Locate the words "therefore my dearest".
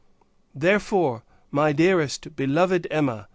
0.55-2.35